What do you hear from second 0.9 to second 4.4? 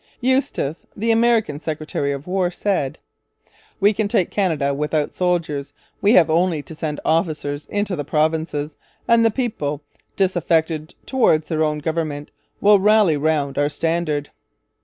the American Secretary of War, said: 'We can take